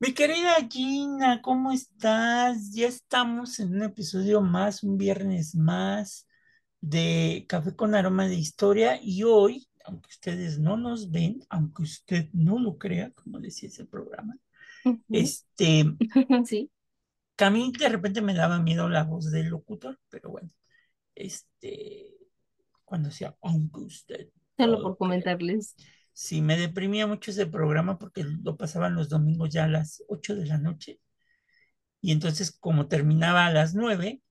[0.00, 2.72] Mi querida Gina, ¿cómo estás?
[2.72, 6.28] Ya estamos en un episodio más, un viernes más
[6.82, 12.28] de Café con Aroma de Historia y hoy, aunque ustedes no nos ven, aunque usted
[12.32, 14.36] no lo crea, como decía ese programa,
[15.10, 15.84] este,
[16.46, 16.70] Sí.
[17.36, 20.50] que a mí de repente me daba miedo la voz del locutor, pero bueno,
[21.14, 22.08] este,
[22.84, 25.74] cuando decía, aunque usted Solo lo por comentarles.
[26.12, 30.36] Sí, me deprimía mucho ese programa porque lo pasaban los domingos ya a las 8
[30.36, 31.00] de la noche.
[32.00, 34.22] Y entonces, como terminaba a las 9,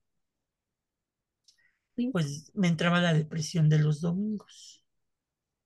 [1.96, 2.10] Sí.
[2.12, 4.83] pues me entraba la depresión de los domingos,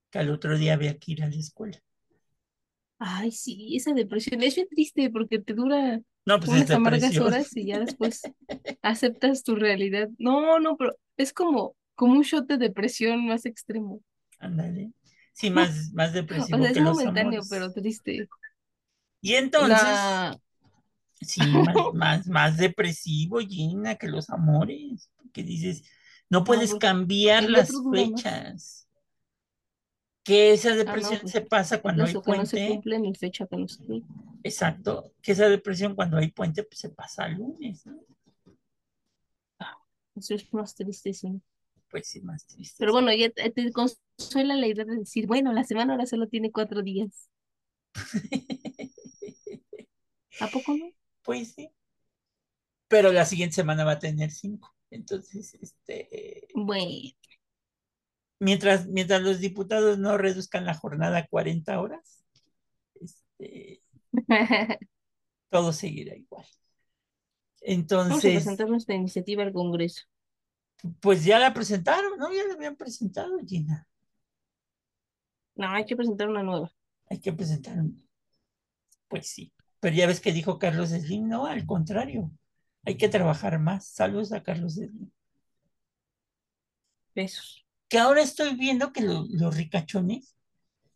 [0.10, 1.78] que al otro día había que ir a la escuela.
[3.00, 7.18] Ay, sí, esa depresión es bien triste porque te dura No, pues es unas amargas
[7.18, 8.22] horas y ya después
[8.82, 10.10] aceptas tu realidad.
[10.18, 14.02] No, no, pero es como, como un shot de depresión más extremo.
[14.40, 14.92] Ándale.
[15.34, 18.28] Sí, más, más O depresivo sea, es que momentáneo, pero triste.
[19.22, 20.40] Y entonces, La...
[21.22, 25.12] sí, más, más, más depresivo, Gina, que los amores.
[25.18, 25.84] Porque dices,
[26.30, 28.87] no puedes pues, cambiar las fechas.
[30.28, 32.68] Que esa Ah, no, depresión pues, se pasa cuando hay Eso que no se puente.
[32.76, 34.04] cumple fecha que no se cumple.
[34.44, 35.14] Exacto.
[35.22, 37.98] Que esa depresión cuando hay puente, pues se pasa al lunes, ¿no?
[40.16, 41.42] Eso es más triste, sí.
[41.90, 42.76] Pues sí, más triste.
[42.80, 46.52] Pero bueno, ya te consuela la idea de decir, bueno, la semana ahora solo tiene
[46.52, 47.30] cuatro días.
[50.40, 50.92] ¿A poco no?
[51.24, 51.70] Pues sí.
[52.88, 54.74] Pero la siguiente semana va a tener cinco.
[54.90, 56.92] Entonces, este, Bueno,
[58.40, 62.24] mientras, mientras los diputados no reduzcan la jornada a 40 horas,
[63.00, 63.82] este,
[65.50, 66.46] todo seguirá igual.
[68.06, 70.04] vamos a Entonces, presentar nuestra iniciativa al Congreso.
[71.00, 72.32] pues ya la presentaron, ¿no?
[72.34, 73.88] Ya la habían presentado, Gina.
[75.56, 76.72] No, hay que presentar una nueva.
[77.10, 78.08] Hay que presentar un-
[79.08, 79.52] Pues sí.
[79.80, 82.32] Pero ya ves que dijo Carlos Slim, no, al contrario.
[82.86, 83.88] Hay que trabajar más.
[83.88, 85.12] Saludos a Carlos Slim.
[87.16, 87.66] Besos.
[87.90, 90.36] Que ahora estoy viendo que lo- los ricachones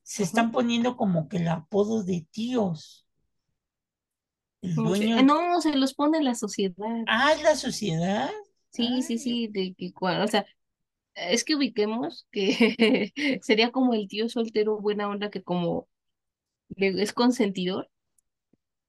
[0.03, 3.07] se están poniendo como que el apodo de tíos.
[4.63, 5.17] El dueño.
[5.17, 7.05] Ah, no, se los pone la sociedad.
[7.05, 8.29] Ah, es la sociedad.
[8.69, 10.45] Sí, sí, Ay, sí, de que o sea,
[11.15, 13.13] es que ubiquemos que
[13.43, 15.89] sería como el tío soltero buena onda que como
[16.77, 17.89] es consentidor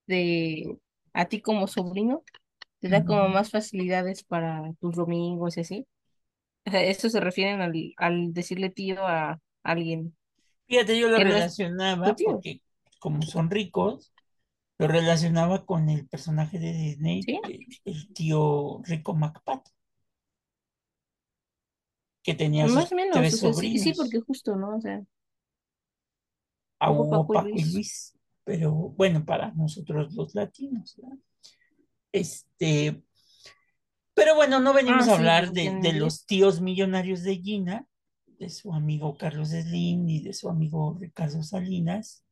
[0.07, 0.79] de
[1.13, 2.25] a ti como sobrino,
[2.81, 5.87] te da como más facilidades para tus domingos y así.
[6.65, 10.17] Eso se refieren al, al decirle tío a alguien
[10.67, 12.63] Fíjate, yo lo que relacionaba porque
[12.99, 14.13] como son ricos,
[14.79, 17.39] lo relacionaba con el personaje de Disney, ¿Sí?
[17.45, 19.71] el, el tío Rico MacPato,
[22.23, 24.77] que tenía sus Más o menos, tres o sea, sí, sí, porque justo, ¿no?
[24.77, 25.03] O sea,
[26.79, 27.75] a Hugo, Hugo, Paco y Paco y Luis.
[27.75, 31.19] Luis, pero bueno, para nosotros los latinos, ¿verdad?
[32.13, 33.03] Este,
[34.15, 37.87] pero bueno, no venimos Ah, a hablar de, los tíos millonarios de Gina,
[38.27, 42.25] de su amigo Carlos Slim, ni de su amigo Ricardo Salinas,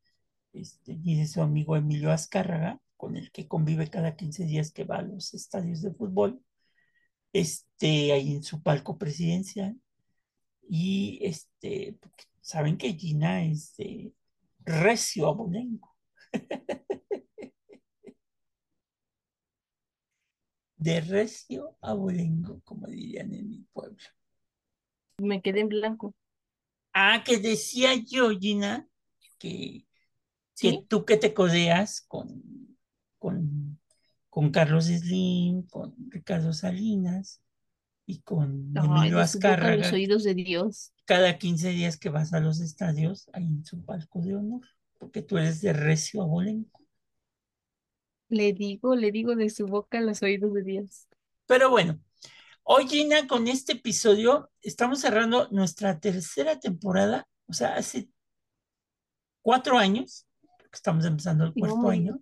[0.53, 4.85] este, ni de su amigo Emilio Azcárraga, con el que convive cada 15 días que
[4.85, 6.43] va a los estadios de fútbol,
[7.33, 9.77] este, ahí en su palco presidencial.
[10.69, 11.99] Y este,
[12.41, 14.13] saben que Gina es de
[14.61, 15.97] recio abolengo,
[20.81, 23.99] de recio abolengo, como dirían en mi pueblo.
[25.19, 26.15] me quedé en blanco.
[26.95, 28.89] Ah, que decía yo, Gina,
[29.39, 29.87] que,
[30.59, 32.43] que tú que te codeas con,
[33.19, 33.79] con,
[34.31, 37.43] con Carlos Slim, con Ricardo Salinas
[38.07, 40.95] y con Ay, Emilio de su boca a los Azcárraga, oídos de Dios.
[41.05, 44.67] cada 15 días que vas a los estadios, ahí en su palco de honor,
[44.99, 46.80] porque tú eres de recio abolengo.
[48.31, 51.09] Le digo, le digo de su boca a los oídos de Dios.
[51.47, 52.01] Pero bueno,
[52.63, 58.09] hoy Gina, con este episodio estamos cerrando nuestra tercera temporada, o sea, hace
[59.43, 60.27] cuatro años,
[60.73, 62.21] estamos empezando el no cuarto año,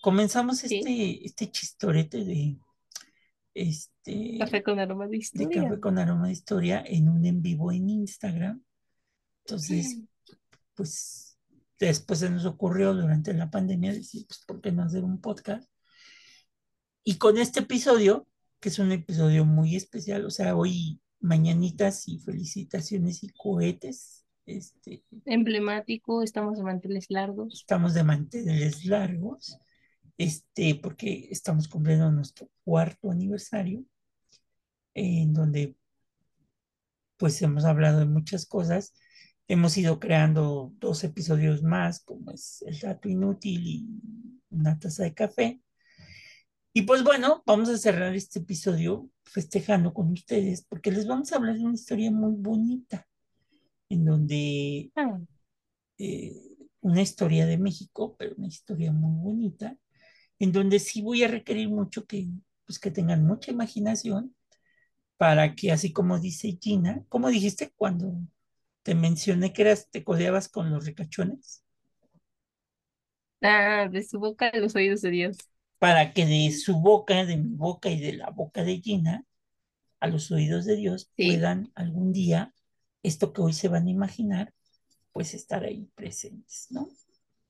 [0.00, 0.78] comenzamos Sí.
[0.78, 2.56] este, este chistorete de
[3.52, 5.64] este Café con aroma de de historia.
[5.64, 8.62] Café con Aroma de Historia en un en vivo en Instagram.
[9.44, 9.98] Entonces,
[10.74, 11.29] pues
[11.86, 15.68] después se nos ocurrió durante la pandemia decir, pues, ¿por qué no hacer un podcast?
[17.02, 18.26] Y con este episodio,
[18.60, 25.04] que es un episodio muy especial, o sea, hoy mañanitas y felicitaciones y cohetes Este,
[25.26, 27.60] Emblemático, estamos de manteles largos.
[27.60, 29.58] Estamos de manteles largos,
[30.18, 33.84] este, porque estamos cumpliendo nuestro cuarto aniversario,
[34.94, 35.76] en donde
[37.16, 38.94] pues hemos hablado de muchas cosas.
[39.50, 43.84] Hemos ido creando dos episodios más, como es El dato inútil y
[44.48, 45.60] una taza de café.
[46.72, 51.36] Y pues bueno, vamos a cerrar este episodio festejando con ustedes, porque les vamos a
[51.36, 53.08] hablar de una historia muy bonita,
[53.88, 55.18] en donde Ah,
[55.98, 56.32] eh,
[56.80, 59.76] una historia de México, pero una historia muy bonita,
[60.38, 62.28] en donde sí voy a requerir mucho que,
[62.66, 64.32] pues, que tengan mucha imaginación
[65.16, 68.14] para que, así como dice Gina, ¿cómo dijiste cuando
[68.90, 71.64] te mencioné que eras, te codeabas con los ricachones?
[73.42, 75.38] ah, de su boca a los oídos de Dios.
[75.78, 79.24] Para que de su boca, de mi boca y de la boca de Gina,
[80.00, 81.24] a los oídos de Dios, Sí.
[81.24, 82.54] puedan algún día,
[83.04, 84.54] esto que hoy se van a imaginar,
[85.12, 86.88] pues estar ahí presentes, ¿no?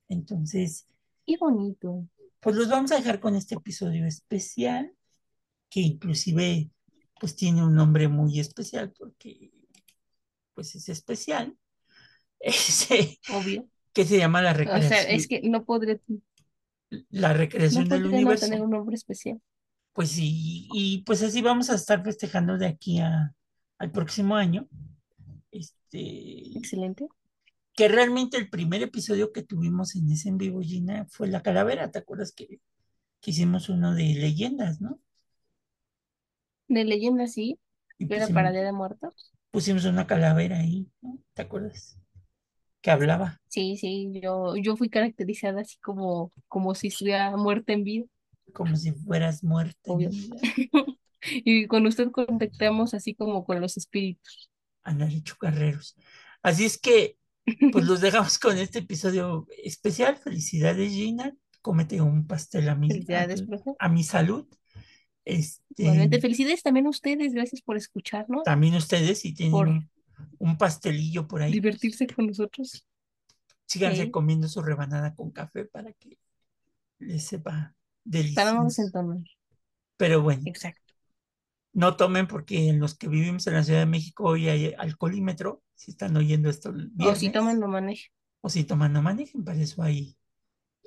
[0.08, 0.88] Entonces,
[1.26, 2.06] Qué bonito.
[2.40, 4.92] pues los vamos a dejar con este episodio especial,
[5.70, 6.70] que inclusive
[7.20, 9.52] pues tiene un nombre muy especial porque
[10.61, 11.57] pues es especial,
[12.41, 13.69] Ese, Obvio.
[13.93, 16.01] que se llama la O sea, recreación, es que no podría,
[17.11, 18.47] la recreación no del podría no universo.
[18.47, 19.41] tener un nombre especial.
[19.93, 23.35] Pues sí, y pues así vamos a estar festejando de aquí a,
[23.79, 24.69] al próximo año.
[25.53, 26.01] Este,
[26.55, 27.09] Excelente.
[27.75, 31.91] que realmente el primer episodio que tuvimos en ese en vivo, Gina, fue la calavera,
[31.91, 32.61] ¿te acuerdas que,
[33.21, 35.01] que hicimos uno de leyendas, ¿no?
[36.69, 37.61] De leyenda sí,
[37.99, 39.33] Y pero pusimos, para Día de Muertos.
[39.50, 41.19] Pusimos una calavera ahí, ¿no?
[41.35, 41.99] ¿Te acuerdas?
[42.82, 47.85] Que hablaba, Sí, sí, yo, yo fui caracterizada así como, como si estuviera muerta en
[47.85, 48.06] vida.
[48.55, 49.79] como si fueras muerta.
[49.93, 50.37] en vida.
[51.23, 54.50] Y con usted contactamos así como con los espíritus.
[54.82, 55.94] Andar chocarreros.
[56.43, 57.19] Así es que,
[57.73, 60.17] pues los dejamos con este episodio especial.
[60.17, 61.35] Felicidades, Gina.
[61.61, 63.73] Cómete un pastel a mi, a, Felicidades, tu- profe.
[63.79, 64.47] a mi salud.
[65.32, 67.32] Este, Igualmente, felicidades también a ustedes.
[67.32, 69.69] Gracias por escucharnos, también ustedes, si tienen por
[70.38, 72.87] un, pastelillo por ahí, pues, divertirse con nosotros.
[73.67, 74.11] síganse Sí.
[74.11, 76.19] comiendo su rebanada con café para que
[76.99, 77.75] les sepa
[78.05, 78.65] delicioso.
[78.65, 79.19] desentonar.
[79.97, 80.94] Pero bueno, Exacto.
[81.73, 85.62] no tomen porque en los que vivimos en la Ciudad de México hoy hay alcoholímetro.
[85.75, 88.11] Si están oyendo esto O si toman, no manejen.
[88.43, 89.44] o si toman, no manejen.
[89.44, 90.17] Para eso hay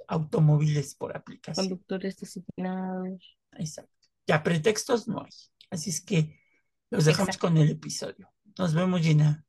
[0.08, 1.68] automóviles por aplicación.
[1.68, 3.38] Conductores disciplinados.
[3.54, 4.03] Exacto.
[4.28, 5.32] Ya pretextos no hay.
[5.70, 6.40] Así es que
[6.90, 7.48] los dejamos Exacto.
[7.48, 8.32] con el episodio.
[8.58, 9.46] Nos vemos, Gina.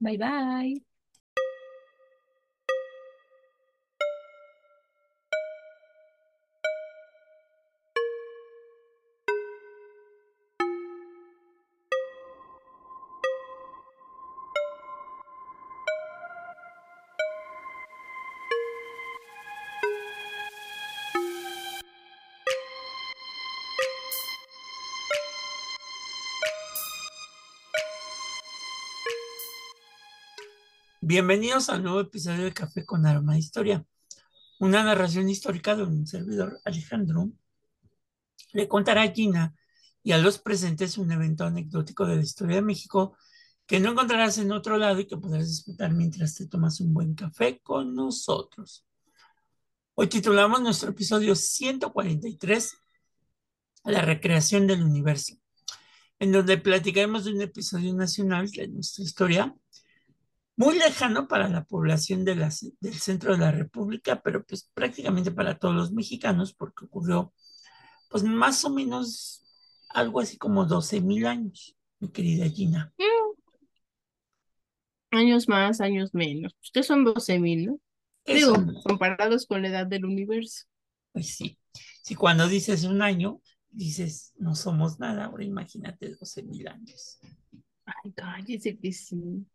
[0.00, 0.93] Bye bye.
[31.06, 33.84] Bienvenidos al nuevo episodio de Café con Aroma de Historia.
[34.58, 37.30] Una narración histórica de un servidor, Alejandro,
[38.54, 39.54] le contará a Gina
[40.02, 43.18] y a los presentes un evento anecdótico de la historia de México
[43.66, 47.14] que no encontrarás en otro lado y que podrás disfrutar mientras te tomas un buen
[47.14, 48.86] café con nosotros.
[49.92, 52.78] Hoy titulamos nuestro episodio 143,
[53.84, 55.34] La recreación del universo,
[56.18, 59.54] en donde platicaremos de un episodio nacional de nuestra historia
[60.56, 65.32] muy lejano para la población de la, del centro de la República, pero pues prácticamente
[65.32, 67.32] para todos los mexicanos, porque ocurrió
[68.08, 69.44] pues más o menos
[69.88, 72.92] algo así como 12 mil años, mi querida Gina.
[75.10, 76.54] Años más, años menos.
[76.62, 77.80] Ustedes son 12 mil, ¿no?
[78.26, 80.64] Digo, comparados con la edad del universo.
[81.12, 81.58] pues sí.
[82.02, 87.18] Si cuando dices un año, dices no somos nada, ahora imagínate 12 mil años.
[87.84, 89.46] Ay, cállese que sí.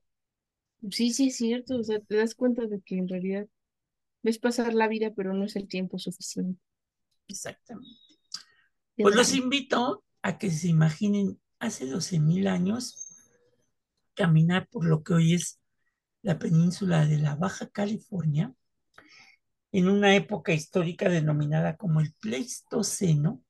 [0.91, 1.77] Sí, sí es cierto.
[1.77, 3.47] O sea, te das cuenta de que en realidad
[4.23, 6.59] ves pasar la vida, pero no es el tiempo suficiente.
[7.27, 7.89] Exactamente.
[8.95, 13.05] Pues los invito a que se imaginen hace 12 mil años
[14.13, 15.59] caminar por lo que hoy es
[16.21, 18.53] la península de la Baja California,
[19.71, 23.41] en una época histórica denominada como el Pleistoceno,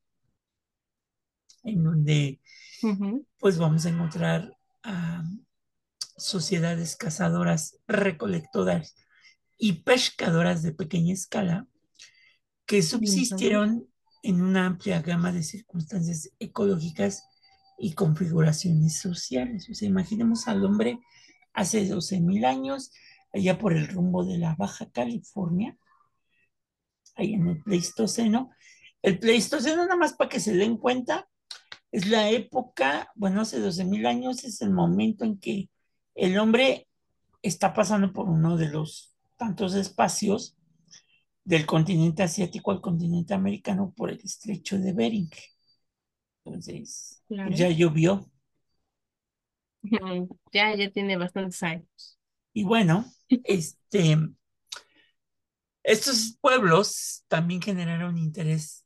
[1.63, 2.39] en donde
[3.39, 5.24] pues vamos a encontrar a
[6.19, 8.95] sociedades cazadoras, recolectoras
[9.57, 11.67] y pescadoras de pequeña escala
[12.65, 13.88] que subsistieron
[14.21, 17.23] en una amplia gama de circunstancias ecológicas
[17.77, 19.67] y configuraciones sociales.
[19.69, 20.99] O sea, imaginemos al hombre
[21.53, 22.91] hace 12 mil años,
[23.33, 25.77] allá por el rumbo de la Baja California,
[27.15, 28.51] ahí en el Pleistoceno.
[29.01, 31.27] El Pleistoceno, nada más para que se den cuenta,
[31.91, 35.69] es la época, bueno, hace 12 mil años es el momento en que
[36.19, 36.88] el hombre
[37.41, 40.55] está pasando por uno de los tantos espacios
[41.43, 45.29] del continente asiático al continente americano por el estrecho de Bering.
[46.43, 47.51] Entonces, Claro.
[47.51, 48.29] ya llovió.
[50.51, 52.17] Ya, ya tiene bastantes años.
[52.53, 53.05] Y bueno,
[53.43, 54.17] este,
[55.83, 58.85] estos pueblos también generaron interés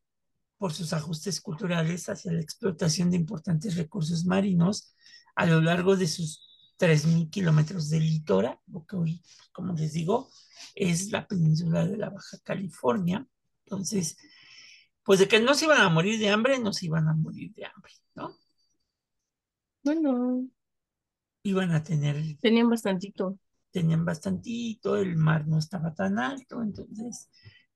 [0.57, 4.95] por sus ajustes culturales hacia la explotación de importantes recursos marinos
[5.35, 6.52] a lo largo de sus
[6.83, 9.21] 3.000 kilómetros de litoral, lo que hoy,
[9.51, 10.29] como les digo,
[10.75, 13.27] es la península de la Baja California.
[13.65, 14.17] Entonces,
[15.03, 17.53] pues de que no se iban a morir de hambre, no se iban a morir
[17.55, 18.35] de hambre, ¿no?
[19.83, 20.49] Bueno,
[21.43, 23.39] Iban a tener tenían bastantito.
[23.71, 27.29] tenían bastantito, el mar no estaba tan alto, entonces,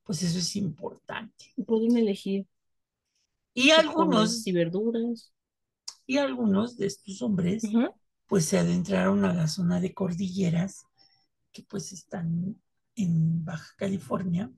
[0.04, 1.58] pues eso es importante.
[1.58, 2.46] Y pueden elegir
[3.54, 5.34] Y algunos, y verduras.
[6.08, 7.94] y algunos de estos hombres, Ujú.
[8.28, 10.86] Pues se adentraron a la zona de cordilleras
[11.52, 12.62] que pues están
[12.96, 14.52] en Baja California,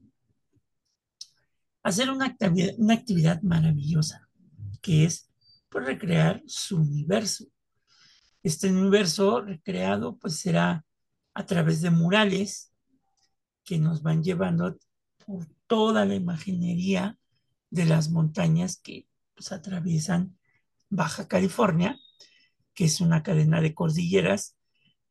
[1.83, 4.27] hacer una actividad, una actividad maravillosa,
[4.81, 5.29] que es
[5.69, 7.45] pues, recrear su universo.
[8.41, 10.85] Este universo recreado pues será
[11.33, 12.73] a través de murales
[13.63, 14.77] que nos van llevando
[15.25, 17.17] por toda la imaginería
[17.69, 20.37] de las montañas que pues, atraviesan
[20.89, 21.99] Baja California,
[22.79, 24.57] que es una cadena de cordilleras,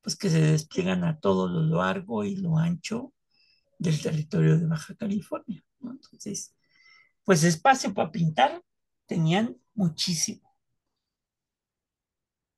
[0.01, 3.13] pues que se despliegan a todo lo largo y lo ancho
[3.79, 5.63] del territorio de Baja California.
[5.81, 5.91] ¿no?
[5.91, 6.57] Entonces,
[7.25, 8.65] pues espacio para pintar
[9.05, 10.51] tenían muchísimo.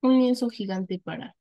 [0.01, 1.35] Un lienzo gigante para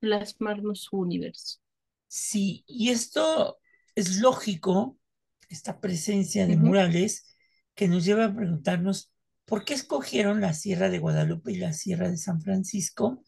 [0.00, 1.60] plasmarnos su universo.
[2.08, 3.58] Sí, y esto
[3.94, 4.98] es lógico,
[5.48, 7.34] esta presencia de murales,
[7.74, 9.10] que nos lleva a preguntarnos
[9.48, 13.24] por qué escogieron la Sierra de Guadalupe y la Sierra de San Francisco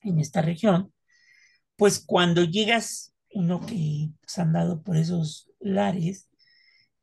[0.00, 0.92] en esta región.
[1.76, 6.28] Pues cuando llegas, uno que pues, ha andado por esos lares,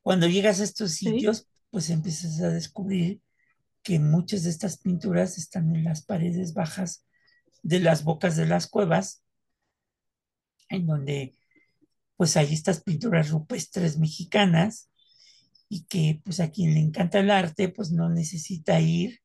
[0.02, 1.10] cuando llegas a estos Sí.
[1.12, 3.22] sitios, pues empiezas a descubrir
[3.84, 7.06] que muchas de estas pinturas están en las paredes bajas
[7.64, 9.24] de las bocas de las cuevas,
[10.70, 11.38] en donde
[12.16, 14.89] pues hay estas pinturas rupestres mexicanas
[15.70, 19.20] y que pues a quien le encanta el arte pues no necesita ir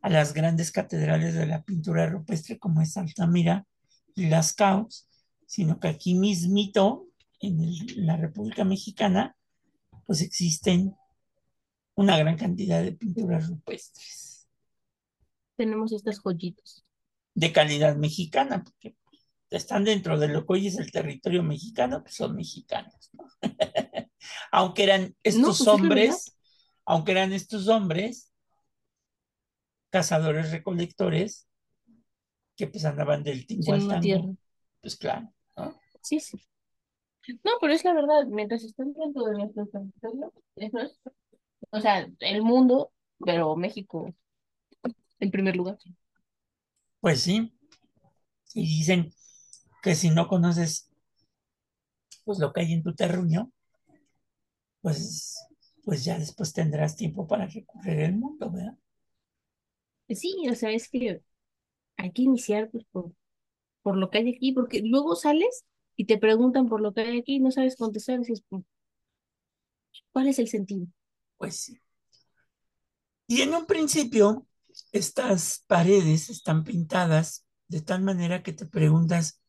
[0.00, 3.66] a las grandes catedrales de la pintura rupestre como es Altamira
[4.14, 5.08] y Las Caos,
[5.46, 7.06] sino que aquí mismito
[7.40, 9.36] en, el- en la República Mexicana
[10.06, 10.94] pues existen
[11.94, 14.48] una gran cantidad de pinturas rupestres
[15.56, 16.84] Tenemos estas joyitas.
[17.34, 18.96] de calidad mexicana, porque
[19.50, 23.24] están dentro de lo que hoy es el territorio mexicano, pues son mexicanos, ¿no?
[24.50, 26.36] aunque eran estos pues es la hombres,
[26.84, 28.32] aunque eran estos hombres,
[29.90, 31.48] cazadores recolectores,
[32.56, 34.36] que pues andaban del tingo al tango,
[34.80, 35.80] pues claro, ¿no?
[36.02, 36.40] Sí, sí.
[37.44, 41.00] No, pero es la verdad, mientras estén dentro de nuestro territorio, eso es,
[41.70, 42.92] o sea, el mundo,
[43.24, 44.12] pero México
[45.20, 45.78] en primer lugar.
[47.00, 47.52] Pues sí,
[48.54, 49.12] y dicen
[49.82, 50.90] que si no conoces
[52.24, 53.50] pues lo que hay en tu terruño,
[54.82, 55.38] pues,
[55.84, 58.76] pues ya después tendrás tiempo para recorrer el mundo, ¿verdad?
[60.10, 61.22] Sí, o sea, es que
[61.98, 63.12] hay que iniciar pues, por,
[63.82, 65.64] por lo que hay aquí, porque luego sales
[65.96, 68.64] y te preguntan por lo que hay aquí y no sabes contestar, dices, "Pues,
[70.12, 70.86] ¿cuál es el sentido?
[71.36, 71.78] Pues sí.
[73.26, 74.46] Y en un principio,
[74.92, 79.40] estas paredes están pintadas de tal manera que te preguntas,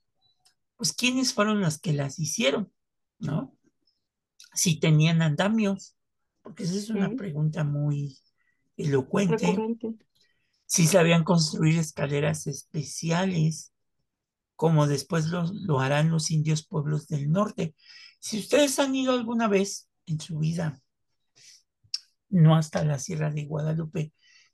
[0.77, 2.73] pues, ¿quiénes fueron los que las hicieron?
[3.19, 3.55] ¿No?
[4.53, 5.95] Si tenían andamios,
[6.41, 8.17] porque esa es una pregunta muy
[8.77, 9.37] elocuente.
[9.47, 9.95] Recurrente.
[10.65, 13.73] Si sabían construir escaleras especiales,
[14.55, 17.75] como después lo, lo harán los indios pueblos del norte.
[18.19, 20.81] Si ustedes han ido alguna vez en su vida,
[22.29, 24.13] no hasta la Sierra de Guadalupe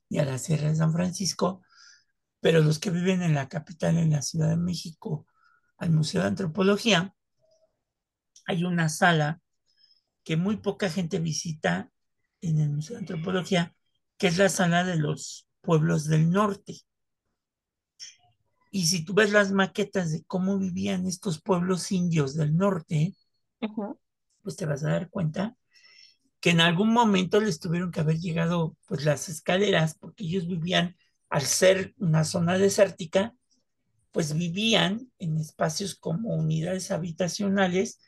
[0.10, 1.62] ni a la Sierra de San Francisco,
[2.42, 5.28] pero los que viven en la capital, en la Ciudad de México,
[5.78, 7.16] al Museo de Antropología,
[8.46, 9.42] hay una sala
[10.24, 11.92] que muy poca gente visita
[12.42, 13.76] en el Museo de Antropología,
[14.18, 16.82] que es la sala de los pueblos del norte.
[18.72, 23.16] Y si tú ves las maquetas de cómo vivían estos pueblos indios del norte,
[23.62, 23.96] Ajá.
[24.44, 25.56] pues te vas a dar cuenta
[26.40, 30.96] que en algún momento les tuvieron que haber llegado pues las escaleras, porque ellos vivían,
[31.30, 33.36] al ser una zona desértica,
[34.12, 38.00] pues vivían en espacios como unidades habitacionales,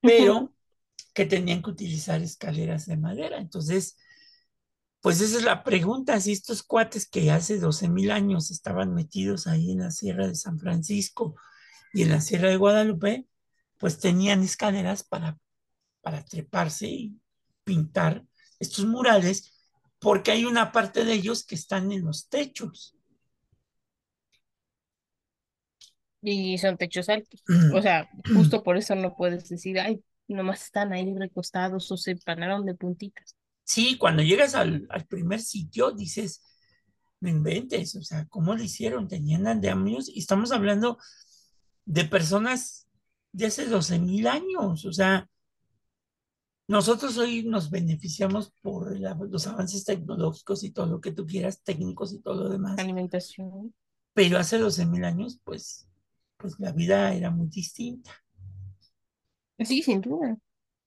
[0.00, 0.52] pero
[1.18, 3.38] que tenían que utilizar escaleras de madera.
[3.38, 3.96] Entonces,
[5.00, 9.48] pues esa es la pregunta, si estos cuates que hace 12 mil años estaban metidos
[9.48, 11.34] ahí en la Sierra de San Francisco
[11.92, 13.26] y en la Sierra de Guadalupe,
[13.78, 15.36] pues tenían escaleras para,
[16.02, 17.20] para treparse y
[17.64, 18.24] pintar
[18.60, 19.66] estos murales,
[19.98, 22.96] porque hay una parte de ellos que están en los techos.
[26.22, 27.42] Y son techos altos.
[27.74, 30.00] O sea, justo por eso no puedes decir, ay,
[30.34, 33.36] nomás están ahí recostados o se empanaron de puntitas.
[33.64, 36.42] Sí, cuando llegas al, al primer sitio dices,
[37.20, 39.08] no inventes, o sea, ¿cómo lo hicieron?
[39.08, 40.98] Tenían andamios y estamos hablando
[41.84, 42.86] de personas
[43.32, 45.28] de hace 12 mil años, o sea,
[46.68, 52.12] nosotros hoy nos beneficiamos por los avances tecnológicos y todo lo que tú quieras, técnicos
[52.12, 52.78] y todo lo demás.
[52.78, 53.74] Alimentación.
[54.12, 55.88] Pero hace 12 mil años, pues,
[56.36, 58.12] pues la vida era muy distinta.
[59.58, 60.36] Sí, sin duda.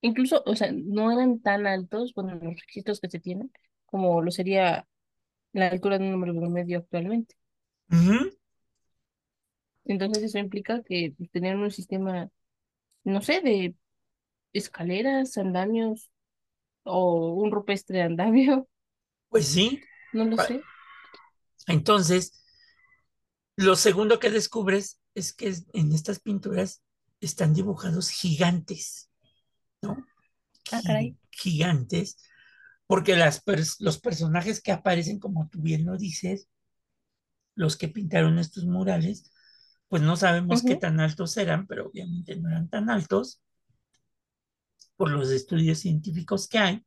[0.02, 3.52] Incluso, o sea, no eran tan altos, bueno, los requisitos que se tienen,
[3.86, 4.88] como lo sería
[5.54, 7.36] la altura de un número medio actualmente.
[9.84, 12.30] Entonces eso implica que tenían un sistema,
[13.04, 13.76] no sé, de
[14.54, 16.10] escaleras, andamios
[16.84, 18.68] o un rupestre andamio.
[19.30, 19.82] Pues sí.
[20.14, 20.62] No lo sé.
[21.68, 22.44] Entonces,
[23.56, 26.82] lo segundo que descubres es que en estas pinturas
[27.22, 29.10] están dibujados gigantes,
[29.82, 30.06] ¿no?
[30.72, 31.02] Ah,
[31.32, 32.18] gigantes,
[32.88, 33.42] porque las
[33.80, 36.50] los personajes que aparecen, como tú bien lo dices,
[37.56, 39.32] los que pintaron estos murales,
[39.88, 43.42] pues no sabemos qué tan altos eran, pero obviamente no eran tan altos
[44.96, 46.86] por los estudios científicos que hay,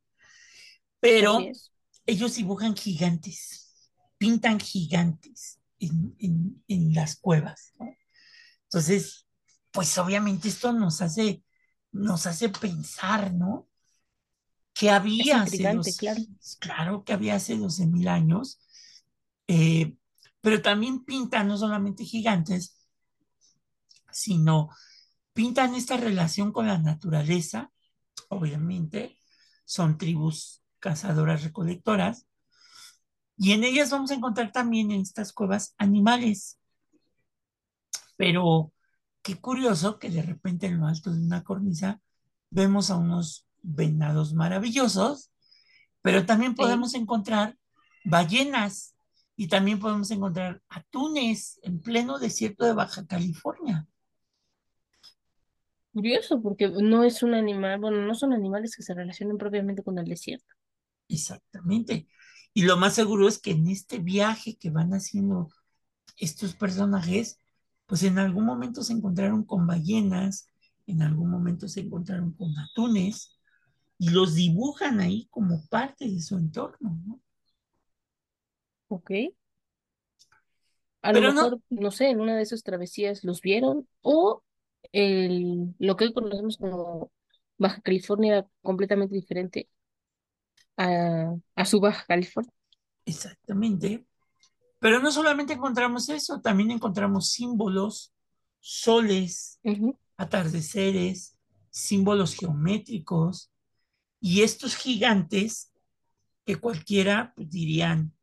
[0.99, 1.39] pero
[2.05, 7.73] ellos dibujan gigantes, pintan gigantes en, en las cuevas.
[7.79, 7.95] ¿no?
[8.63, 9.24] Entonces,
[9.75, 11.43] pues obviamente esto nos hace,
[11.91, 13.67] nos hace pensar, ¿no?
[14.73, 15.81] Que había hace claro.
[16.59, 17.03] claro.
[17.03, 18.59] que había hace 12 mil años,
[19.47, 19.97] eh,
[20.39, 22.77] pero también pintan no solamente gigantes,
[24.11, 24.69] sino
[25.33, 27.71] pintan esta relación con la naturaleza,
[28.29, 29.19] obviamente,
[29.65, 32.27] son tribus cazadoras recolectoras,
[33.37, 36.57] y en ellas vamos a encontrar también en estas cuevas animales.
[38.15, 38.71] Pero
[39.25, 41.99] qué curioso que de repente en lo alto de una cornisa
[42.51, 45.31] vemos a unos venados maravillosos,
[46.03, 47.57] pero también podemos encontrar
[48.03, 48.93] ballenas
[49.35, 53.87] y también podemos encontrar atunes en pleno desierto de Baja California.
[55.91, 59.97] Curioso, porque no es un animal, bueno, no son animales que se relacionen propiamente con
[59.97, 60.53] el desierto.
[61.09, 62.07] Exactamente.
[62.53, 65.49] Y lo más seguro es que en este viaje que van haciendo
[66.15, 67.39] estos personajes,
[67.85, 70.47] pues en algún momento se encontraron con ballenas,
[70.87, 73.37] en algún momento se encontraron con atunes
[73.97, 77.21] y los dibujan ahí como parte de su entorno, ¿no?
[78.87, 79.11] Ok.
[81.01, 84.43] A lo mejor, no, sé, en una de esas travesías los vieron o
[84.91, 87.11] el, lo que hoy conocemos como
[87.57, 89.69] Baja California completamente diferente
[90.77, 92.51] a, a su Baja California.
[93.05, 94.05] Exactamente.
[94.79, 98.13] Pero no solamente encontramos eso, también encontramos símbolos,
[98.59, 99.59] soles,
[100.17, 101.37] atardeceres,
[101.69, 103.51] símbolos geométricos
[104.19, 105.71] y estos gigantes
[106.45, 108.13] que cualquiera pues, dirían,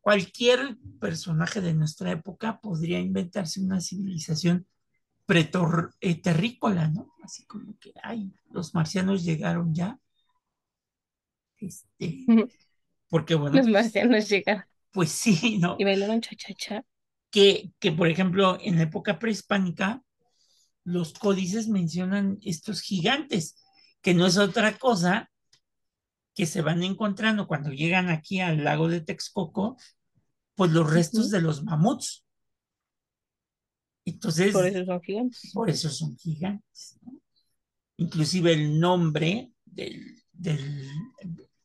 [0.00, 4.66] cualquier personaje de nuestra época podría inventarse una civilización
[5.26, 7.14] preterrícola, ¿no?
[7.22, 9.98] Así como que, ay, los marcianos llegaron ya.
[11.56, 12.26] Este,
[13.08, 13.56] porque bueno.
[13.56, 14.64] Los marcianos llegaron.
[14.94, 15.76] Pues sí, ¿no?
[15.78, 16.84] Y bailaron cha-cha-cha.
[17.30, 20.02] Que, que, por ejemplo, en la época prehispánica,
[20.84, 23.56] los códices mencionan estos gigantes,
[24.00, 25.30] que no es otra cosa
[26.32, 29.76] que se van encontrando cuando llegan aquí al lago de Texcoco,
[30.54, 32.24] pues los restos de los mamuts.
[34.04, 35.50] Entonces, por eso son gigantes.
[35.52, 36.98] Por eso son gigantes.
[37.02, 37.20] ¿no?
[37.96, 40.88] Inclusive el nombre del, del,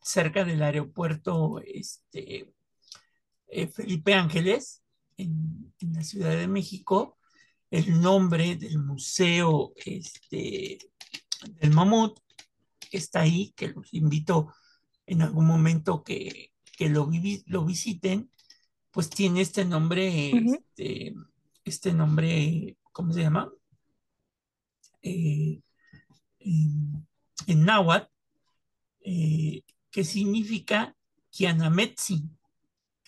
[0.01, 2.51] cerca del aeropuerto este,
[3.49, 4.83] eh, Felipe Ángeles,
[5.17, 7.17] en, la Ciudad de México,
[7.71, 10.79] el nombre del museo este,
[11.61, 12.19] del mamut
[12.91, 14.53] está ahí, que los invito
[15.05, 17.09] en algún momento que, lo,
[17.47, 18.31] lo visiten,
[18.91, 21.13] pues tiene este nombre, este,
[21.63, 23.51] este, nombre, ¿cómo se llama?
[25.01, 25.61] Eh,
[26.39, 27.05] en,
[27.47, 28.11] náhuatl,
[29.01, 30.95] eh, que significa
[31.31, 32.29] Kianametzi,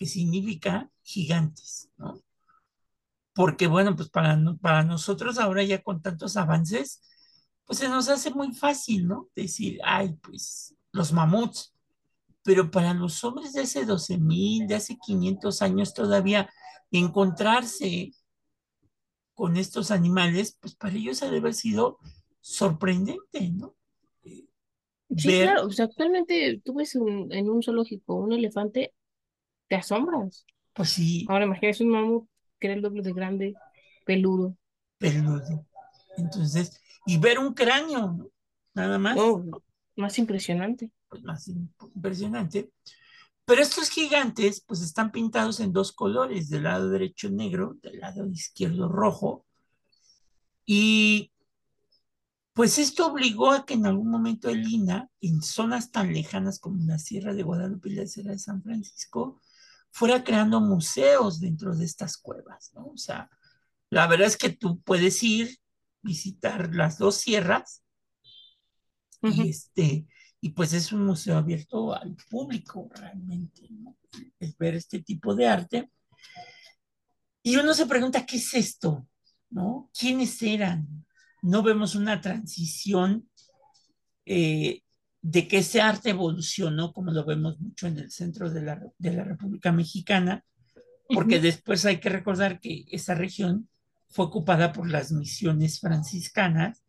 [0.02, 2.20] que significa gigantes, ¿no?
[3.34, 7.02] porque bueno, pues para, para nosotros ahora ya con tantos avances,
[7.64, 9.30] pues se nos hace muy fácil, ¿no?
[9.34, 11.74] Decir, ay, pues los mamuts,
[12.42, 16.50] pero para los hombres de hace 12 mil, de hace 500 años todavía,
[16.90, 18.12] encontrarse
[19.34, 21.98] con estos animales, pues para ellos ha de haber sido
[22.40, 23.74] sorprendente, ¿no?
[25.16, 28.94] Sí, claro, o sea, actualmente tú ves en un zoológico un elefante,
[29.72, 30.44] te asombras.
[30.74, 31.24] Pues sí.
[31.30, 32.28] Ahora imagínate un mamut
[32.60, 33.54] que era el doble de grande,
[34.04, 34.54] peludo.
[34.98, 35.66] Peludo.
[36.18, 38.28] Entonces, y ver un cráneo, ¿no?
[38.74, 39.16] Nada más.
[39.18, 39.42] Oh,
[39.96, 40.92] más impresionante.
[41.08, 42.70] Pues más impresionante.
[43.46, 48.26] Pero estos gigantes, pues están pintados en dos colores, del lado derecho negro, del lado
[48.26, 49.46] izquierdo rojo.
[50.66, 51.32] Y
[52.52, 56.84] pues esto obligó a que en algún momento el INA, en zonas tan lejanas como
[56.84, 59.40] la Sierra de Guadalupe y la Sierra de San Francisco,
[59.92, 62.86] fuera creando museos dentro de estas cuevas, ¿no?
[62.86, 63.30] O sea,
[63.90, 65.58] la verdad es que tú puedes ir,
[66.02, 67.84] visitar las dos sierras,
[69.22, 70.06] y este,
[70.40, 73.96] y pues es un museo abierto al público realmente, ¿no?
[74.40, 75.92] Es ver este tipo de arte.
[77.44, 79.06] Y uno se pregunta, ¿qué es esto?
[79.50, 79.90] ¿No?
[79.96, 81.04] ¿Quiénes eran?
[81.42, 83.28] no vemos una transición
[84.24, 84.81] eh,
[85.22, 89.12] de que ese arte evolucionó, como lo vemos mucho en el centro de la, de
[89.12, 90.44] la República Mexicana,
[91.08, 93.68] porque después hay que recordar que esa región
[94.08, 96.82] fue ocupada por las misiones franciscanas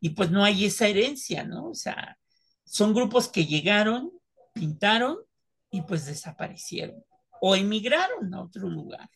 [0.00, 1.68] y pues no hay esa herencia, ¿no?
[1.68, 2.18] O sea,
[2.64, 4.12] son grupos que llegaron,
[4.52, 5.18] pintaron
[5.70, 7.02] y pues desaparecieron
[7.40, 9.10] o emigraron a otro lugar.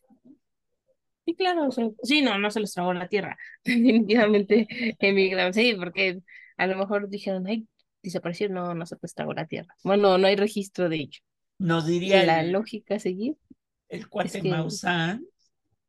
[1.25, 1.69] Sí, claro,
[2.03, 3.37] sí, no, no se les tragó la tierra.
[3.65, 4.67] Definitivamente
[4.99, 6.21] emigraron, sí, porque
[6.57, 7.69] a lo mejor dijeron, ay,
[8.03, 9.75] desapareció, no, no se les tragó la tierra.
[9.85, 11.21] Bueno, no hay registro de ello.
[11.59, 12.25] No diría.
[12.25, 13.37] La lógica a seguir.
[13.89, 15.25] El cuate Maussan.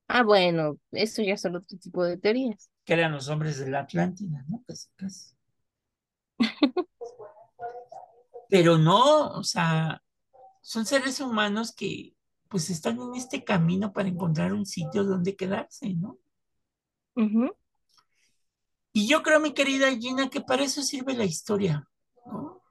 [0.08, 2.72] Ah, bueno, eso ya son otro tipo de teorías.
[2.84, 4.64] Que eran los hombres de la Atlántida, ¿no?
[4.66, 5.36] Casi, casi.
[8.50, 10.02] Pero no, o sea,
[10.62, 12.16] son seres humanos que
[12.48, 16.18] pues están en este camino para encontrar un sitio donde quedarse, ¿no?
[18.92, 21.88] Y yo creo, mi querida Gina, que para eso sirve la historia,
[22.26, 22.64] ¿no?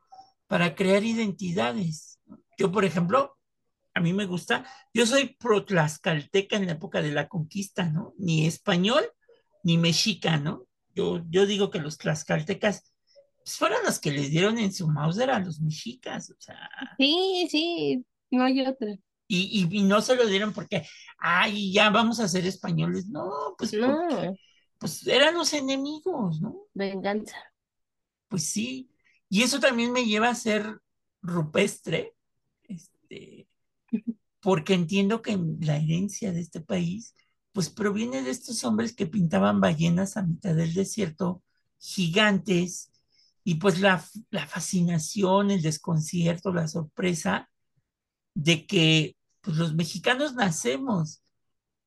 [0.47, 2.21] Para crear identidades.
[2.57, 3.39] Yo, por ejemplo,
[3.95, 8.15] a mí me gusta, yo soy pro-tlaxcalteca en la época de la conquista, ¿no?
[8.17, 9.05] Ni español
[9.63, 10.67] ni mexica, ¿no?
[10.95, 12.93] Yo, yo digo que los tlaxcaltecas
[13.49, 16.69] pues, fueron los que les dieron en su Mauser a los mexicas, o sea.
[16.99, 18.95] Sí, sí, no hay otra.
[19.27, 20.87] Y, y, no se lo dieron porque,
[21.19, 23.09] ay, ya vamos a ser españoles.
[23.09, 23.99] No, pues no.
[24.79, 26.67] pues eran los enemigos, ¿no?
[26.73, 27.37] Venganza.
[28.29, 28.91] Pues sí.
[29.29, 30.81] Y eso también me lleva a ser
[31.23, 32.15] rupestre,
[32.63, 33.49] este,
[34.41, 37.15] porque entiendo que la herencia de este país,
[37.53, 41.43] pues proviene de estos hombres que pintaban ballenas a mitad del desierto,
[41.79, 42.91] gigantes,
[43.45, 47.51] y pues la, la fascinación, el desconcierto, la sorpresa
[48.35, 51.23] de que pues los mexicanos nacemos,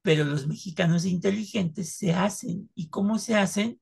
[0.01, 2.69] pero los mexicanos inteligentes se hacen.
[2.75, 3.80] ¿Y cómo se hacen?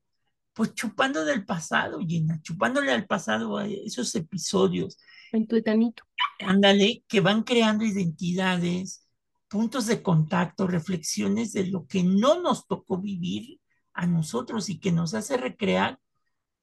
[0.60, 4.98] Pues chupando del pasado, Gina, chupándole al pasado a esos episodios.
[5.32, 6.04] En tu etanito.
[6.39, 9.08] Ándale, que van creando identidades,
[9.48, 13.62] puntos de contacto, reflexiones de lo que no nos tocó vivir
[13.93, 15.98] a nosotros y que nos hace recrear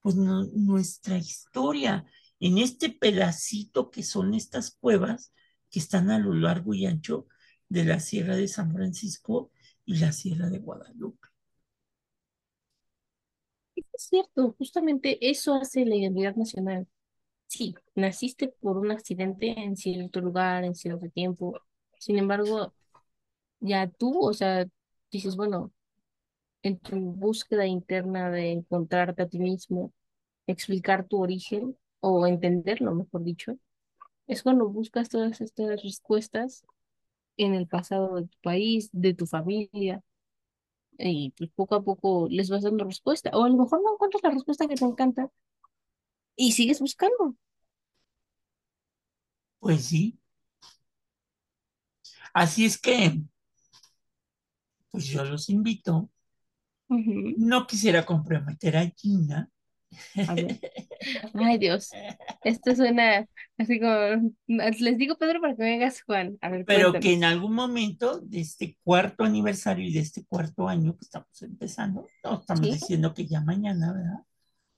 [0.02, 2.04] pues nuestra historia
[2.38, 5.32] en este pedacito que son estas cuevas
[5.70, 7.28] que están a lo largo y ancho
[7.70, 9.52] de la Sierra de San Francisco
[9.86, 11.25] y la Sierra de Guadalupe.
[13.96, 16.86] Cierto, justamente eso hace la identidad nacional.
[17.48, 21.60] Sí, naciste por un accidente en cierto lugar, en cierto tiempo.
[21.98, 22.74] Sin embargo,
[23.60, 24.66] ya tú, o sea,
[25.12, 25.72] dices, bueno,
[26.62, 29.92] en tu búsqueda interna de encontrarte a ti mismo,
[30.46, 33.58] explicar tu origen o entenderlo, mejor dicho,
[34.28, 36.64] es cuando buscas todas estas respuestas
[37.36, 40.02] en el pasado de tu país, de tu familia,
[40.98, 43.30] y pues poco a poco les vas dando respuesta.
[43.34, 45.30] O a lo mejor no encuentras la respuesta que te encanta
[46.36, 47.36] y sigues buscando.
[49.60, 50.18] Pues sí.
[52.34, 53.20] Así es que,
[54.90, 56.10] pues yo los invito.
[56.88, 59.50] No quisiera comprometer a Gina
[61.34, 61.90] Ay, Dios.
[62.44, 63.26] Esto suena
[63.58, 64.34] así como.
[64.46, 66.38] Les digo, Pedro, para que vengas, Juan.
[66.40, 70.68] A ver, Pero que en algún momento de este cuarto aniversario y de este cuarto
[70.68, 74.24] año que estamos empezando, no estamos diciendo que ya mañana, ¿verdad?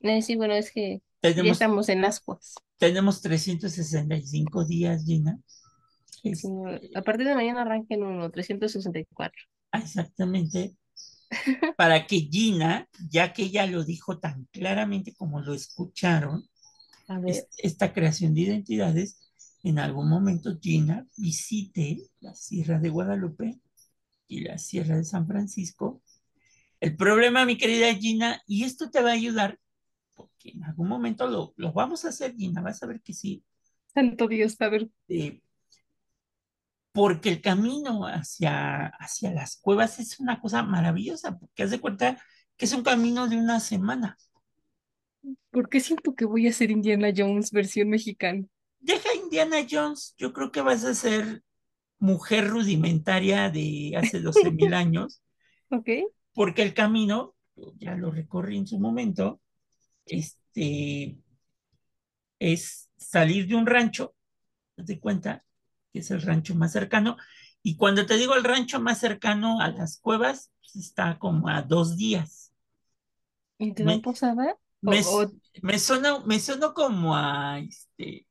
[0.00, 2.54] Eh, sí, bueno, es que ya estamos en ascuas.
[2.78, 5.38] Tenemos 365 días, Gina.
[6.94, 9.42] a partir de mañana arranquen uno, 364.
[9.72, 10.76] Exactamente.
[11.76, 16.48] para que Gina, ya que ella lo dijo tan claramente como lo escucharon,
[17.56, 19.18] esta creación de identidades,
[19.62, 23.60] en algún momento Gina visite la Sierra de Guadalupe
[24.28, 26.02] y la Sierra de San Francisco.
[26.80, 29.58] El problema, mi querida Gina, y esto te va a ayudar,
[30.14, 33.44] porque en algún momento lo, lo vamos a hacer, Gina, vas a ver que sí.
[33.94, 34.88] Santo Dios, a ver.
[35.08, 35.40] Eh,
[36.98, 42.20] porque el camino hacia, hacia las cuevas es una cosa maravillosa, porque haz de cuenta
[42.56, 44.18] que es un camino de una semana.
[45.52, 48.44] ¿Por qué siento que voy a ser Indiana Jones versión mexicana?
[48.80, 51.44] Deja Indiana Jones, yo creo que vas a ser
[52.00, 55.22] mujer rudimentaria de hace 12 mil años.
[55.70, 55.90] Ok.
[56.34, 57.36] Porque el camino,
[57.76, 59.40] ya lo recorrí en su momento,
[60.04, 61.16] este,
[62.40, 64.16] es salir de un rancho,
[64.84, 65.44] ¿te cuenta?
[65.98, 67.16] Que es el rancho más cercano.
[67.60, 71.62] Y cuando te digo el rancho más cercano a las cuevas, pues está como a
[71.62, 72.52] dos días.
[73.58, 74.00] ¿Y te dan?
[74.80, 75.02] Me,
[75.62, 78.28] me, suena, me suena como a este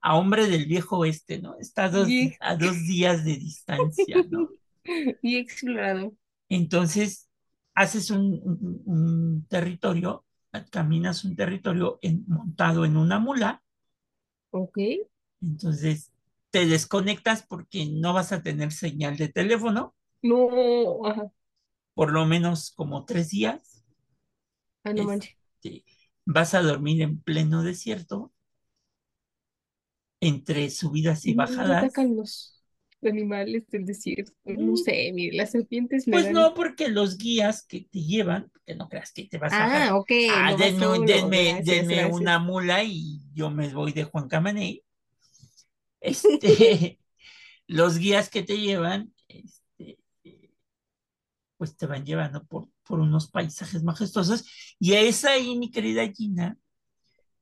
[0.00, 1.56] a hombre del viejo oeste, ¿no?
[1.58, 2.08] Está a dos,
[2.40, 4.48] a dos días de distancia, ¿no?
[5.22, 6.12] Y explorado.
[6.50, 7.30] Entonces,
[7.74, 10.26] haces un, un, territorio,
[10.70, 13.62] caminas un territorio montado en una mula.
[14.50, 14.78] Ok.
[15.40, 16.12] Entonces,
[16.54, 19.92] te desconectas porque no vas a tener señal de teléfono.
[20.22, 21.32] No, ajá.
[21.94, 23.84] Por lo menos como tres días.
[24.84, 25.36] Ah, no manches.
[25.60, 25.84] Este,
[26.24, 28.32] vas a dormir en pleno desierto
[30.20, 31.82] entre subidas y bajadas.
[31.82, 32.62] atacan los
[33.02, 34.32] animales del desierto?
[34.44, 34.76] No mm.
[34.76, 39.12] sé, mire, las serpientes Pues no, porque los guías que te llevan, que no creas
[39.12, 39.88] que te vas a...
[39.88, 40.10] Ah, ok.
[40.30, 44.83] Ah, denme, denme, una mula y yo me voy de Juan Camaney.
[46.04, 47.00] Este,
[47.66, 49.98] los guías que te llevan, este,
[51.56, 54.44] pues te van llevando por, por unos paisajes majestuosos.
[54.78, 56.58] Y es ahí, mi querida Gina,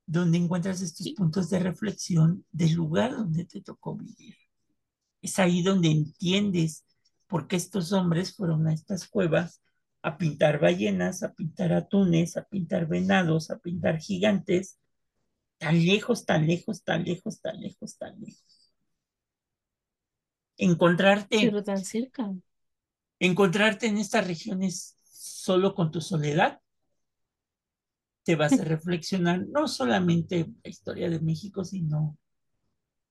[0.05, 4.37] donde encuentras estos puntos de reflexión del lugar donde te tocó vivir.
[5.21, 6.85] Es ahí donde entiendes
[7.27, 9.61] por qué estos hombres fueron a estas cuevas
[10.01, 14.77] a pintar ballenas, a pintar atunes, a pintar venados, a pintar gigantes,
[15.57, 18.52] tan lejos, tan lejos, tan lejos, tan lejos, tan lejos.
[20.57, 21.39] Encontrarte.
[21.41, 22.31] Pero tan cerca.
[23.19, 26.59] Encontrarte en estas regiones solo con tu soledad
[28.23, 32.17] te vas a reflexionar no solamente la historia de México, sino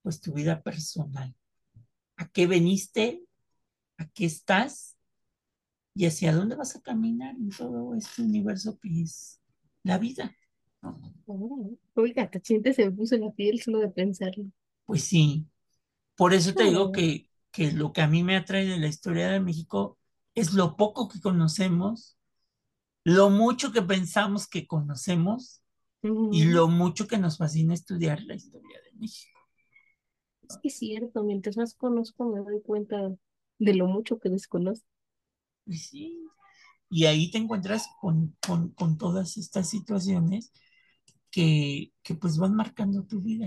[0.03, 1.35] pues tu vida personal.
[2.17, 3.23] ¿A qué veniste?
[3.99, 4.97] ¿A qué estás?
[5.95, 9.41] ¿Y hacia dónde vas a caminar en todo este universo que es
[9.83, 10.35] la vida?
[11.95, 12.41] Oiga, te
[12.73, 14.45] se me puso la piel solo de pensarlo.
[14.87, 15.47] Pues sí.
[16.17, 19.31] Por eso te digo que, que lo que a mí me atrae de la historia
[19.31, 19.99] de México
[20.35, 22.17] es lo poco que conocemos
[23.05, 25.61] lo mucho que pensamos que conocemos
[26.03, 29.39] y lo mucho que nos fascina estudiar la historia de México.
[30.49, 32.97] Es que es cierto, mientras más conozco me doy cuenta
[33.59, 34.87] de lo mucho que desconozco.
[35.69, 36.25] Sí,
[36.91, 40.53] y ahí te encuentras con, con, todas estas situaciones
[41.31, 43.47] que, que, pues van marcando tu vida.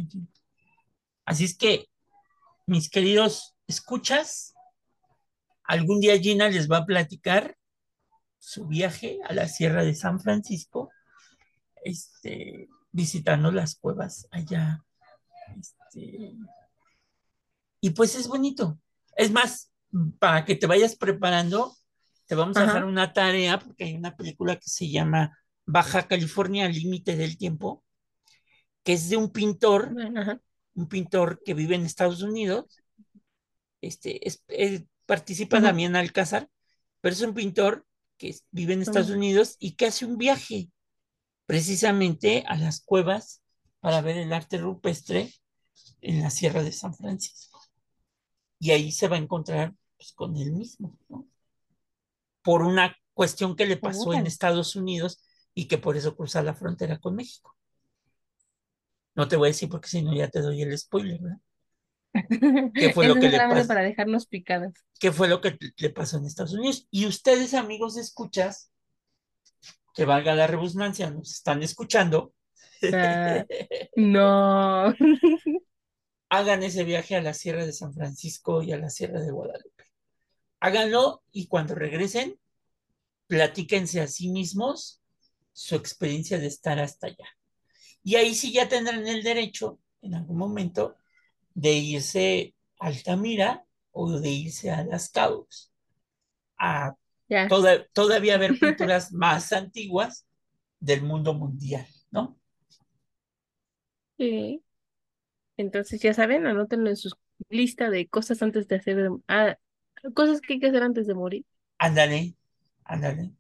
[1.26, 1.88] Así es que,
[2.66, 4.54] mis queridos escuchas,
[5.64, 7.58] algún día Gina les va a platicar
[8.40, 10.92] su viaje a la Sierra de San Francisco,
[11.84, 14.84] este, visitando las cuevas allá.
[15.58, 16.36] Este,
[17.82, 18.80] y pues es bonito.
[19.16, 19.72] Es más,
[20.20, 21.76] para que te vayas preparando,
[22.28, 26.68] te vamos a dejar una tarea, porque hay una película que se llama Baja California,
[26.68, 27.84] Límite del Tiempo,
[28.84, 29.92] que es de un pintor,
[30.76, 32.66] un pintor que vive en Estados Unidos.
[33.88, 36.50] Este, participa Damián Alcázar,
[37.02, 37.86] pero es un pintor
[38.18, 40.72] que vive en Estados Unidos y que hace un viaje
[41.46, 43.44] precisamente a las cuevas
[43.80, 45.32] para ver el arte rupestre
[46.02, 47.62] en la Sierra de San Francisco.
[48.60, 51.28] Y ahí se va a encontrar pues, con él mismo, ¿no?
[52.42, 56.54] Por una cuestión que le pasó en Estados Unidos y que por eso cruza la
[56.54, 57.56] frontera con México.
[59.16, 61.40] No te voy a decir porque si no ya te doy el spoiler, ¿verdad?
[62.74, 63.68] ¿Qué fue lo que le pasó?
[63.68, 64.74] Para dejarnos picadas.
[65.00, 66.88] ¿Qué fue lo que le pasó en Estados Unidos?
[66.92, 68.72] Y ustedes, amigos, escuchas,
[69.94, 72.34] que valga la redundancia, nos están escuchando.
[72.94, 73.46] Ah,
[73.96, 74.94] no.
[76.30, 79.86] Hagan ese viaje a la Sierra de San Francisco y a la Sierra de Guadalupe.
[80.60, 82.40] Háganlo y cuando regresen,
[83.28, 85.02] platíquense a sí mismos
[85.54, 87.28] su experiencia de estar hasta allá.
[88.04, 90.98] Y ahí sí ya tendrán el derecho, en algún momento,
[91.56, 95.74] de irse a Altamira o de irse a Las Cabos
[96.60, 96.96] a
[97.48, 100.28] toda- todavía haber pinturas más antiguas
[100.80, 102.38] del mundo mundial, ¿no?
[104.18, 104.64] Sí.
[105.58, 107.12] Entonces, ya saben, anótenlo en su
[107.50, 109.58] lista de cosas antes de hacer, ah,
[110.16, 111.46] cosas que hay que hacer antes de morir.
[111.80, 112.36] Ándale,
[112.84, 113.32] ándale.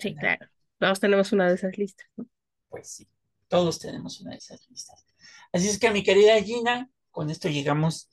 [0.00, 0.46] Sí, claro.
[0.78, 2.26] Todos tenemos una de esas listas, ¿no?
[2.68, 3.08] Pues sí,
[3.48, 5.04] todos tenemos una de esas listas.
[5.52, 8.08] Así es que mi querida Gina, con esto llegamos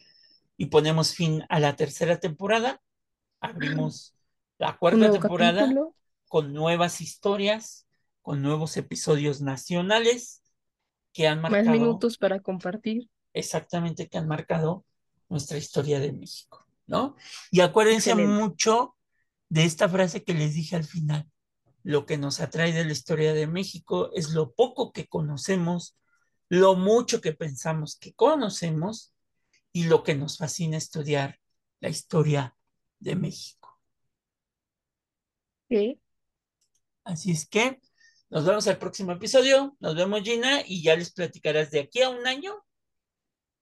[0.58, 2.82] y ponemos fin a la tercera temporada.
[3.40, 4.16] Abrimos
[4.58, 5.96] la cuarta temporada capítulo.
[6.28, 7.88] con nuevas historias,
[8.22, 10.42] con nuevos episodios nacionales
[11.14, 13.10] que han Más marcado minutos para compartir.
[13.34, 14.86] exactamente que han marcado
[15.30, 17.16] nuestra historia de México, ¿no?
[17.52, 18.42] Y acuérdense Excelente.
[18.42, 18.96] mucho
[19.50, 21.30] de esta frase que les dije al final.
[21.84, 25.96] Lo que nos atrae de la historia de México es lo poco que conocemos,
[26.50, 29.14] lo mucho que pensamos que conocemos
[29.72, 31.40] y lo que nos fascina estudiar
[31.80, 32.56] la historia
[33.00, 33.80] de México.
[35.70, 36.02] Sí.
[37.04, 37.80] Así es que
[38.30, 39.76] nos vemos al próximo episodio.
[39.80, 42.64] Nos vemos, Gina, y ya les platicarás de aquí a un año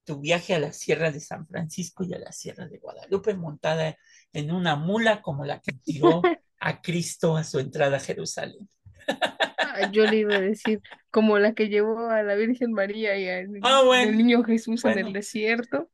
[0.05, 3.97] tu viaje a la Sierra de San Francisco y a la Sierra de Guadalupe montada
[4.31, 6.21] en una mula como la que tiró
[6.59, 8.69] a Cristo a su entrada a Jerusalén.
[9.93, 13.49] Yo le iba a decir, como la que llevó a la Virgen María y al
[13.61, 14.11] Ah, bueno.
[14.11, 15.89] niño Jesús en el desierto.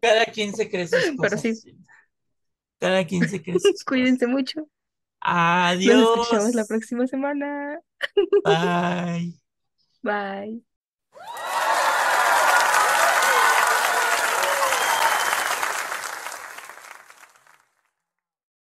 [0.00, 1.40] Cada quien se cree sus Pero cosas.
[1.42, 1.54] sí.
[1.62, 1.86] Gina.
[2.78, 4.28] Cada quien se cree sus Cuídense cosas.
[4.28, 4.68] mucho.
[5.82, 6.02] Nos Adiós.
[6.02, 7.80] escuchamos la próxima semana.
[8.44, 9.40] Bye.
[10.02, 10.62] Bye.